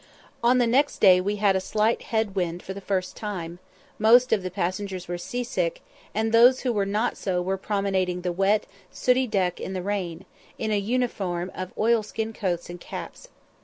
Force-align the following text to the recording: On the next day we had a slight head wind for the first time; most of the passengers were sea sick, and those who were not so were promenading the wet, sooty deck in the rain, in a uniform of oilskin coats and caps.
On 0.43 0.57
the 0.57 0.65
next 0.65 0.97
day 0.97 1.21
we 1.21 1.35
had 1.35 1.55
a 1.55 1.59
slight 1.61 2.01
head 2.01 2.33
wind 2.35 2.63
for 2.63 2.73
the 2.73 2.81
first 2.81 3.15
time; 3.15 3.59
most 3.99 4.33
of 4.33 4.41
the 4.41 4.49
passengers 4.49 5.07
were 5.07 5.19
sea 5.19 5.43
sick, 5.43 5.83
and 6.11 6.31
those 6.31 6.61
who 6.61 6.73
were 6.73 6.87
not 6.87 7.17
so 7.17 7.39
were 7.39 7.55
promenading 7.55 8.21
the 8.21 8.31
wet, 8.33 8.65
sooty 8.91 9.27
deck 9.27 9.59
in 9.61 9.73
the 9.73 9.83
rain, 9.83 10.25
in 10.57 10.71
a 10.71 10.77
uniform 10.79 11.51
of 11.53 11.71
oilskin 11.77 12.33
coats 12.33 12.67
and 12.67 12.79
caps. 12.81 13.27